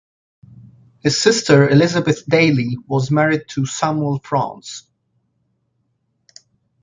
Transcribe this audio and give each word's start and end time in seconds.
His 1.03 1.21
sister 1.21 1.69
Elizabeth 1.69 2.25
Dalley 2.25 2.75
was 2.87 3.11
married 3.11 3.43
to 3.49 3.67
Samuel 3.67 4.17
Fraunces. 4.17 4.87